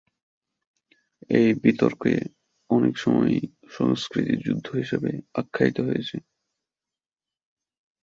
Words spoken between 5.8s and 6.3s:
হয়েছে।